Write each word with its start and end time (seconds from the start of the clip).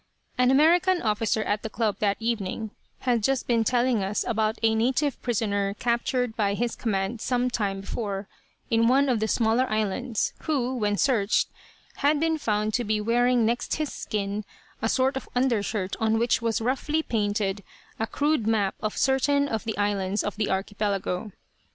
An 0.35 0.49
American 0.49 0.99
officer 1.03 1.43
at 1.43 1.61
the 1.61 1.69
club 1.69 1.97
that 1.99 2.17
evening 2.19 2.71
had 3.01 3.21
just 3.21 3.45
been 3.45 3.63
telling 3.63 4.03
us 4.03 4.25
about 4.27 4.57
a 4.63 4.73
native 4.73 5.21
prisoner 5.21 5.75
captured 5.77 6.35
by 6.35 6.55
his 6.55 6.75
command 6.75 7.21
sometime 7.21 7.81
before 7.81 8.27
in 8.71 8.87
one 8.87 9.07
of 9.09 9.19
the 9.19 9.27
smaller 9.27 9.69
islands, 9.69 10.33
who, 10.39 10.73
when 10.75 10.97
searched, 10.97 11.49
had 11.97 12.19
been 12.19 12.39
found 12.39 12.73
to 12.73 12.83
be 12.83 12.99
wearing 12.99 13.45
next 13.45 13.75
his 13.75 13.93
skin 13.93 14.43
a 14.81 14.89
sort 14.89 15.15
of 15.15 15.29
undershirt 15.35 15.95
on 15.99 16.17
which 16.17 16.41
was 16.41 16.61
roughly 16.61 17.03
painted 17.03 17.63
a 17.99 18.07
crude 18.07 18.47
map 18.47 18.73
of 18.81 18.97
certain 18.97 19.47
of 19.47 19.65
the 19.65 19.77
islands 19.77 20.23
of 20.23 20.35
the 20.35 20.49
archipelago. 20.49 21.31